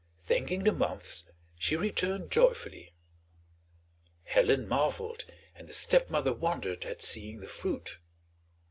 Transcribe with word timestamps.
Thanking 0.23 0.63
the 0.63 0.71
months, 0.71 1.29
she 1.59 1.75
returned 1.75 2.31
joyfully. 2.31 2.95
Helen 4.23 4.67
marveled 4.67 5.25
and 5.53 5.69
the 5.69 5.73
stepmother 5.73 6.33
wondered 6.33 6.85
at 6.85 7.03
seeing 7.03 7.39
the 7.39 7.47
fruit. 7.47 7.99